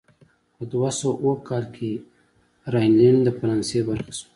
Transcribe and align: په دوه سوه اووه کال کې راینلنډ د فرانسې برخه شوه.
په 0.55 0.63
دوه 0.71 0.89
سوه 0.99 1.13
اووه 1.21 1.35
کال 1.47 1.63
کې 1.75 1.89
راینلنډ 2.73 3.19
د 3.23 3.29
فرانسې 3.39 3.79
برخه 3.89 4.11
شوه. 4.17 4.27